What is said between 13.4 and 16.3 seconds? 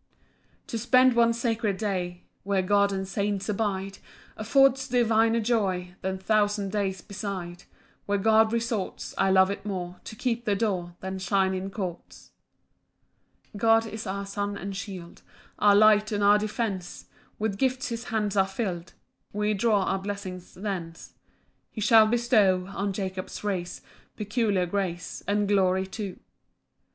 6 God is our sun and shield, Our light and